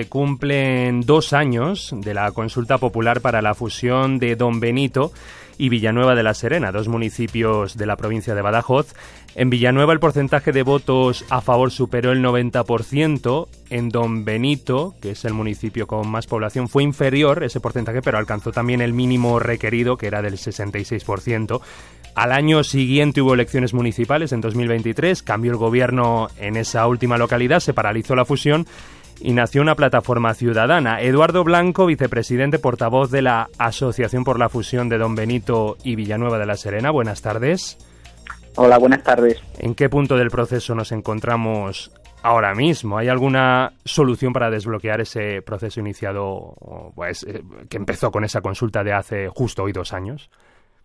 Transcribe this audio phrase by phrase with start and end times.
[0.00, 5.10] Se cumplen dos años de la consulta popular para la fusión de Don Benito
[5.58, 8.94] y Villanueva de la Serena, dos municipios de la provincia de Badajoz.
[9.34, 13.48] En Villanueva el porcentaje de votos a favor superó el 90%.
[13.70, 18.18] En Don Benito, que es el municipio con más población, fue inferior ese porcentaje, pero
[18.18, 21.60] alcanzó también el mínimo requerido, que era del 66%.
[22.14, 27.58] Al año siguiente hubo elecciones municipales en 2023, cambió el gobierno en esa última localidad,
[27.58, 28.64] se paralizó la fusión
[29.20, 31.00] y nació una plataforma ciudadana.
[31.00, 36.38] Eduardo Blanco, vicepresidente portavoz de la Asociación por la Fusión de Don Benito y Villanueva
[36.38, 36.90] de la Serena.
[36.90, 37.78] Buenas tardes.
[38.56, 39.40] Hola, buenas tardes.
[39.58, 42.98] ¿En qué punto del proceso nos encontramos ahora mismo?
[42.98, 46.54] ¿Hay alguna solución para desbloquear ese proceso iniciado,
[46.94, 50.30] pues, eh, que empezó con esa consulta de hace justo hoy dos años?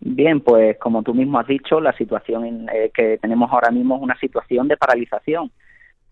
[0.00, 4.02] Bien, pues como tú mismo has dicho, la situación eh, que tenemos ahora mismo es
[4.02, 5.50] una situación de paralización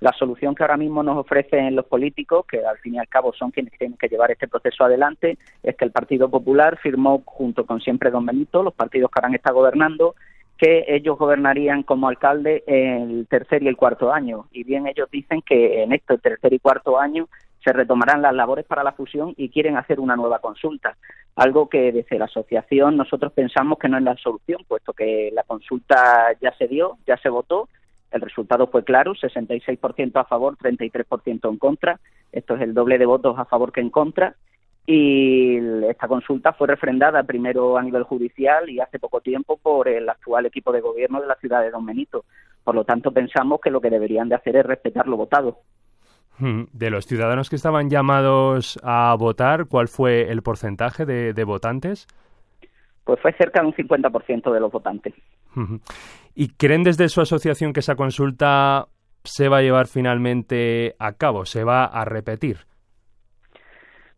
[0.02, 3.32] la solución que ahora mismo nos ofrecen los políticos, que al fin y al cabo
[3.32, 7.64] son quienes tienen que llevar este proceso adelante, es que el Partido Popular firmó junto
[7.64, 10.16] con siempre Don Benito, los partidos que ahora están gobernando,
[10.58, 14.46] que ellos gobernarían como alcalde el tercer y el cuarto año.
[14.50, 17.28] Y bien, ellos dicen que en este tercer y cuarto año
[17.64, 20.96] se retomarán las labores para la fusión y quieren hacer una nueva consulta.
[21.36, 25.44] Algo que desde la asociación nosotros pensamos que no es la solución, puesto que la
[25.44, 27.68] consulta ya se dio, ya se votó
[28.12, 32.00] el resultado fue claro, 66% a favor, 33% en contra.
[32.30, 34.36] Esto es el doble de votos a favor que en contra.
[34.84, 35.56] Y
[35.88, 40.46] esta consulta fue refrendada primero a nivel judicial y hace poco tiempo por el actual
[40.46, 42.24] equipo de gobierno de la ciudad de Don Benito.
[42.64, 45.58] Por lo tanto, pensamos que lo que deberían de hacer es respetar lo votado.
[46.38, 46.64] Hmm.
[46.72, 52.08] De los ciudadanos que estaban llamados a votar, ¿cuál fue el porcentaje de, de votantes?
[53.04, 55.14] Pues fue cerca de un 50% de los votantes.
[56.34, 58.86] ¿Y creen desde su asociación que esa consulta
[59.24, 62.58] se va a llevar finalmente a cabo, se va a repetir?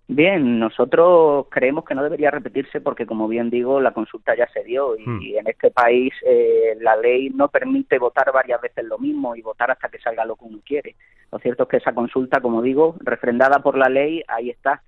[0.06, 4.62] Bien, nosotros creemos que no debería repetirse porque, como bien digo, la consulta ya se
[4.62, 5.38] dio y, hmm.
[5.38, 9.70] en este país eh, la ley no permite votar varias veces lo mismo y votar
[9.70, 10.96] hasta que salga lo que uno quiere.
[11.32, 14.82] Lo cierto es que esa consulta, como digo, refrendada por la ley, ahí está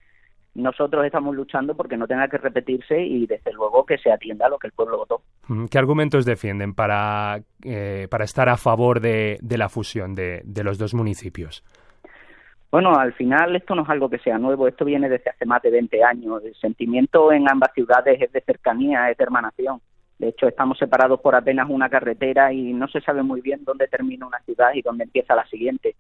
[0.57, 4.49] nosotros estamos luchando porque no tenga que repetirse y desde luego que se atienda a
[4.49, 5.23] lo que el pueblo votó.
[5.71, 10.65] ¿Qué argumentos defienden para, eh, para estar a favor de, de la fusión de, de,
[10.65, 11.63] los dos municipios?
[12.71, 15.63] Bueno, al final esto no es algo que sea nuevo, esto viene desde hace más
[15.63, 16.43] de 20 años.
[16.45, 19.81] El sentimiento en ambas ciudades es de cercanía, es de hermanación.
[20.19, 23.87] De hecho, estamos separados por apenas una carretera y no se sabe muy bien dónde
[23.87, 25.95] termina una ciudad y dónde empieza la siguiente.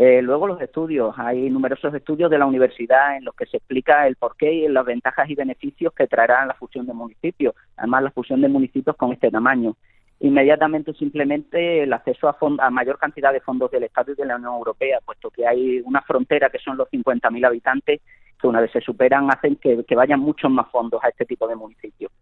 [0.00, 4.06] Eh, luego los estudios, hay numerosos estudios de la universidad en los que se explica
[4.06, 8.12] el porqué y las ventajas y beneficios que traerá la fusión de municipios, además la
[8.12, 9.74] fusión de municipios con este tamaño.
[10.20, 14.36] Inmediatamente simplemente el acceso a, a mayor cantidad de fondos del Estado y de la
[14.36, 18.00] Unión Europea, puesto que hay una frontera que son los 50.000 habitantes
[18.40, 21.56] que una vez se superan hacen que vayan muchos más fondos a este tipo de
[21.56, 22.12] municipios.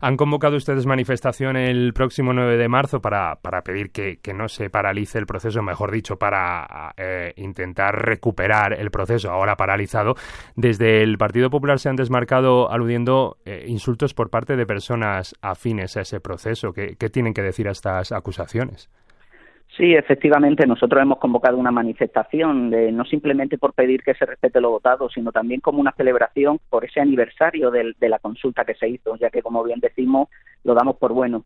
[0.00, 4.70] Han convocado ustedes manifestación el próximo 9 de marzo para, para pedir que, no se
[4.70, 10.14] paralice el proceso, mejor dicho, para eh, intentar recuperar el proceso ahora paralizado.
[10.54, 15.96] Desde el Partido Popular se han desmarcado aludiendo eh, insultos por parte de personas afines
[15.96, 16.72] a ese proceso.
[16.72, 18.88] ¿Qué, ¿Qué tienen que decir a estas acusaciones?
[19.76, 24.60] Sí, efectivamente, nosotros hemos convocado una manifestación, de, no simplemente por pedir que se respete
[24.60, 28.88] lo votado, sino también como una celebración por ese aniversario de, la consulta que se
[28.88, 30.28] hizo, ya que, como bien decimos,
[30.64, 31.44] lo damos por bueno.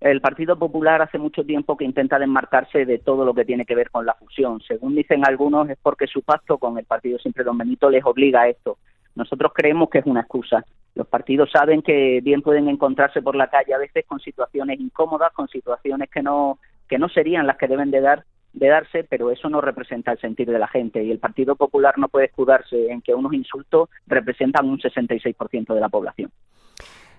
[0.00, 3.74] El Partido Popular hace mucho tiempo que intenta desmarcarse de todo lo que tiene que
[3.74, 4.60] ver con la fusión.
[4.66, 8.42] Según dicen algunos, es porque su pacto con el Partido Siempre Don Benito les obliga
[8.42, 8.78] a esto.
[9.14, 10.64] Nosotros creemos que es una excusa.
[10.94, 15.32] Los partidos saben que bien pueden encontrarse por la calle a veces con situaciones incómodas,
[15.32, 16.58] con situaciones que no
[16.88, 20.18] que no serían las que deben de dar de darse, pero eso no representa el
[20.18, 23.90] sentir de la gente y el Partido Popular no puede escudarse en que unos insultos
[24.06, 26.30] representan un 66% de la población.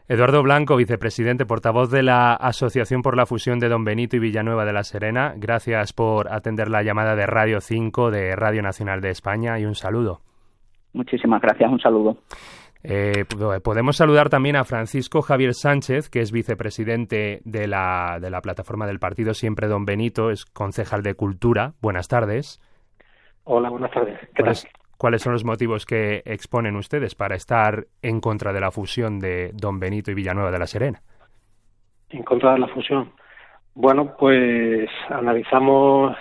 [0.09, 4.65] Eduardo Blanco, vicepresidente, portavoz de la Asociación por la Fusión de Don Benito y Villanueva
[4.65, 9.09] de la Serena, gracias por atender la llamada de Radio 5 de Radio Nacional de
[9.09, 10.21] España y un saludo.
[10.93, 12.17] Muchísimas gracias, un saludo.
[12.89, 13.25] Eh,
[13.61, 18.87] podemos saludar también a Francisco Javier Sánchez, que es vicepresidente de la, de la plataforma
[18.87, 21.73] del partido Siempre Don Benito, es concejal de Cultura.
[21.81, 22.61] Buenas tardes.
[23.43, 24.17] Hola, buenas tardes.
[24.97, 29.51] ¿Cuáles, son los motivos que exponen ustedes para estar en contra de la fusión de
[29.53, 31.01] Don Benito y Villanueva de la Serena?
[32.09, 33.11] En contra de la fusión.
[33.75, 36.15] Bueno, pues analizamos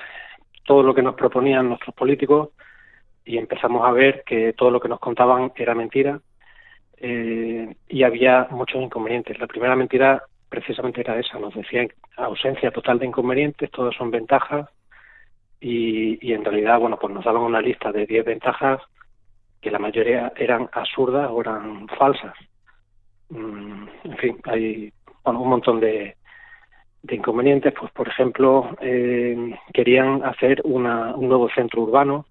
[0.65, 2.51] todo lo que nos proponían nuestros políticos
[3.25, 6.21] y empezamos a ver que todo lo que nos contaban era mentira,
[6.99, 9.39] eh, y había muchos inconvenientes.
[9.39, 14.69] La primera mentira precisamente era esa, nos decían ausencia total de inconvenientes, todos son ventajas
[15.61, 18.81] y, en realidad, bueno, pues nos daban una lista de 10 ventajas
[19.61, 22.35] que la mayoría eran absurdas o eran falsas.
[23.31, 24.93] Mm, en fin, hay
[25.25, 26.17] bueno, un montón de,
[27.03, 32.27] de inconvenientes, pues por ejemplo, eh, querían hacer una, un nuevo centro urbano,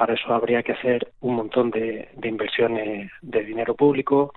[0.00, 4.32] para eso habría que hacer un montón de, inversiones de dinero público.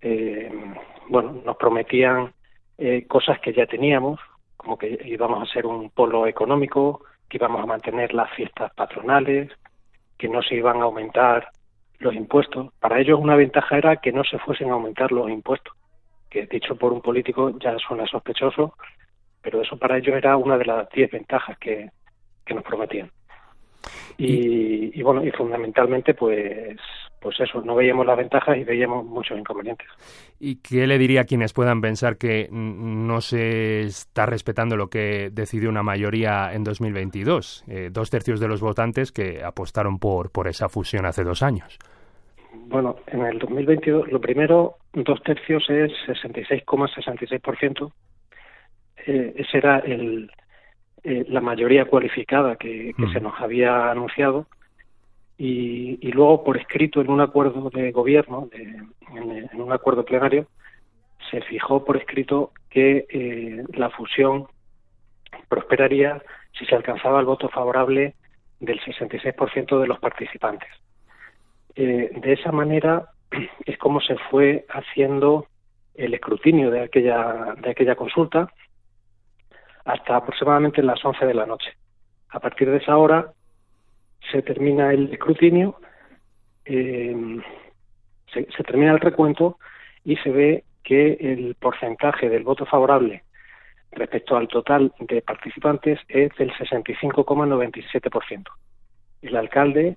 [0.00, 0.50] Eh,
[1.10, 2.32] bueno, nos prometían
[2.78, 4.18] eh, cosas que ya teníamos,
[4.56, 9.50] como que íbamos a ser un polo económico, que íbamos a mantener las fiestas patronales,
[10.16, 11.48] que no se iban a aumentar
[11.98, 12.72] los impuestos.
[12.80, 15.74] Para ellos una ventaja era que no se fuesen a aumentar los impuestos
[16.30, 18.72] que dicho por un político ya suena sospechoso,
[19.42, 21.90] pero eso para ellos era una de las diez ventajas que,
[22.48, 23.10] nos prometían.
[24.16, 26.76] Y, bueno, y fundamentalmente, pues,
[27.20, 29.88] pues eso, no veíamos las ventajas y veíamos muchos inconvenientes.
[30.38, 35.30] ¿Y qué le diría a quienes puedan pensar que no se está respetando lo que
[35.32, 37.64] decidió una mayoría en 2022?
[37.68, 41.78] Eh, dos tercios de los votantes que apostaron por, por esa fusión hace dos años.
[42.66, 47.92] Bueno, en el 2022 lo primero, dos tercios es 66,66%.
[49.06, 50.30] Eh, esa era el,
[51.04, 54.46] eh, la mayoría cualificada que, se nos había anunciado.
[55.36, 60.46] Y, y, luego, por escrito, en un acuerdo de gobierno, en, un acuerdo plenario,
[61.30, 64.46] se fijó por escrito que eh, la fusión
[65.48, 66.22] prosperaría
[66.58, 68.14] si se alcanzaba el voto favorable
[68.60, 70.68] del 66% de los participantes.
[71.74, 73.10] Eh, de esa manera
[73.66, 75.48] es como se fue haciendo
[75.94, 78.50] el escrutinio de aquella, de aquella consulta
[79.84, 81.72] hasta aproximadamente las 11 de la noche.
[82.30, 83.32] A partir de esa hora
[84.32, 85.76] se termina el escrutinio,
[86.64, 87.14] eh,
[88.32, 89.58] se, termina el recuento
[90.04, 93.22] y se ve que el porcentaje del voto favorable
[93.92, 98.44] respecto al total de participantes es del 65,97%.
[99.22, 99.96] El alcalde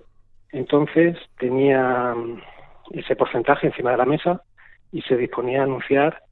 [0.50, 2.40] entonces tenía mm,
[2.92, 4.42] ese porcentaje encima de la mesa
[4.92, 6.22] y se disponía a anunciar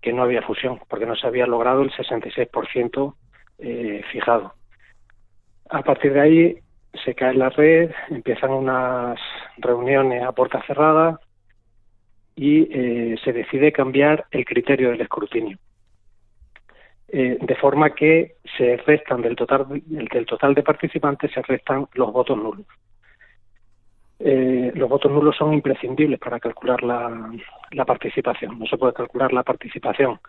[0.00, 3.14] que no había fusión, porque no se había logrado el 66%
[3.58, 4.54] eh, fijado.
[5.68, 6.58] A partir de ahí
[7.04, 9.18] se cae la red, empiezan unas
[9.58, 11.20] reuniones a puerta cerrada
[12.34, 15.58] y eh, se decide cambiar el criterio del escrutinio.
[17.12, 22.12] Eh, de forma que se restan del total, del total de participantes, se restan los
[22.12, 22.66] votos nulos.
[24.22, 28.58] Eh, los votos nulos son imprescindibles para calcular la, participación.
[28.58, 30.20] No se puede calcular la participación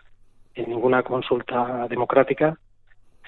[0.54, 2.56] en ninguna consulta democrática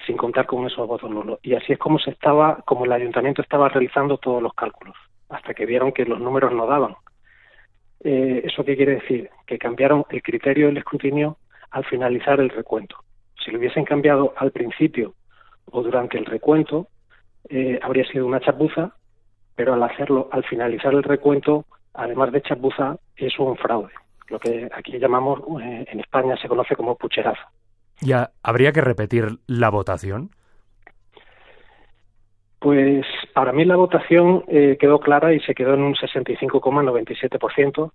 [0.07, 1.39] sin contar con esos votos nulos.
[1.43, 4.95] Y así es como se estaba, como el ayuntamiento estaba realizando todos los cálculos,
[5.29, 6.95] hasta que vieron que los números no daban.
[8.03, 9.29] Eh, ¿Eso qué quiere decir?
[9.45, 11.37] Que cambiaron el criterio del escrutinio
[11.69, 12.97] al finalizar el recuento.
[13.43, 15.13] Si lo hubiesen cambiado al principio
[15.65, 16.87] o durante el recuento,
[17.49, 18.95] eh, habría sido una chapuza
[19.55, 23.93] pero al hacerlo, al finalizar el recuento, además de chapuza, es un fraude,
[24.27, 27.41] lo que aquí llamamos, eh, en España se conoce como pucherazo.
[28.01, 30.31] ¿Ya habría que repetir la votación?
[32.59, 37.91] Pues para mí la votación eh, quedó clara y se quedó en un 65,97%,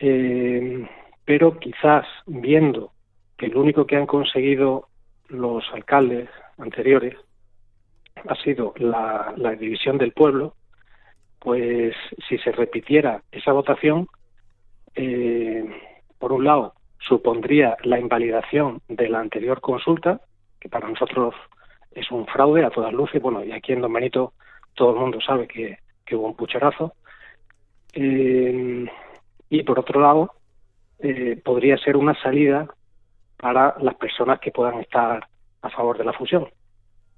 [0.00, 0.88] eh,
[1.24, 2.92] pero quizás viendo
[3.36, 4.88] que lo único que han conseguido
[5.28, 6.28] los alcaldes
[6.58, 7.14] anteriores
[8.26, 10.54] ha sido la división del pueblo,
[11.44, 11.94] pues
[12.26, 14.08] si se repitiera esa votación,
[14.94, 15.62] eh,
[16.18, 20.22] por un lado, supondría la invalidación de la anterior consulta,
[20.58, 21.34] que para nosotros
[21.92, 24.32] es un fraude a todas luces, bueno, y aquí en Don Benito
[24.72, 25.78] todo el mundo sabe que,
[26.12, 26.94] hubo un pucherazo,
[27.92, 28.86] eh,
[29.50, 30.32] y por otro lado,
[31.00, 32.66] eh, podría ser una salida
[33.36, 35.28] para las personas que puedan estar
[35.60, 36.48] a favor de la fusión.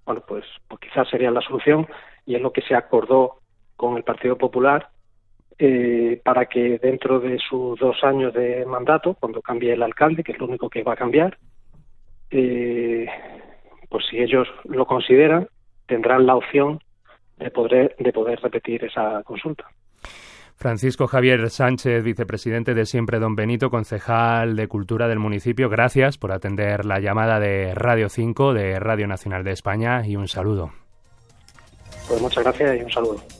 [0.04, 1.86] Bueno, pues, pues quizás sería la solución
[2.24, 3.42] y es lo que se acordó
[3.76, 4.88] con el Partido Popular
[5.59, 10.33] eh, para que dentro de sus dos años de mandato, cuando cambie el alcalde, que
[10.33, 11.38] es lo único que va a cambiar,
[12.30, 13.06] eh,
[13.88, 15.49] pues si ellos lo consideran,
[15.87, 16.80] tendrán la opción
[17.38, 19.64] de poder, de poder repetir esa consulta.
[20.56, 26.33] Francisco Javier Sánchez, vicepresidente de Siempre Don Benito, concejal de Cultura del municipio, gracias por
[26.33, 30.71] atender la llamada de Radio 5 de Radio Nacional de España y un saludo.
[32.09, 33.35] Pues muchas gracias y un saludo.